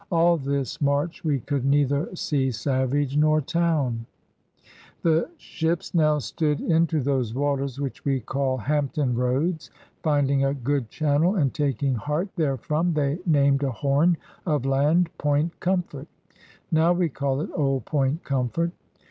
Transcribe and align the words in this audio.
All 0.09 0.35
this 0.35 0.81
march 0.81 1.23
we 1.23 1.41
could 1.41 1.63
neither 1.63 2.15
see 2.15 2.49
Savage 2.49 3.17
nor 3.17 3.39
Towne."' 3.39 4.07
The 5.03 5.29
ships 5.37 5.93
now 5.93 6.17
stood 6.17 6.59
into 6.59 7.01
those 7.01 7.35
waters 7.35 7.79
which 7.79 8.03
we 8.03 8.19
call 8.19 8.57
Hampton 8.57 9.13
Roads. 9.13 9.69
Finding 10.01 10.43
a 10.43 10.55
good 10.55 10.89
channel 10.89 11.35
and 11.35 11.53
taking 11.53 11.93
heart 11.93 12.29
therefrom, 12.35 12.93
they 12.95 13.19
named 13.27 13.61
a 13.61 13.69
horn 13.71 14.17
of 14.43 14.65
land 14.65 15.15
Point 15.19 15.59
Comfort. 15.59 16.07
Now 16.71 16.93
we 16.93 17.07
call 17.07 17.39
it 17.41 17.51
Old 17.53 17.85
Point 17.85 18.23
Comfort. 18.23 18.71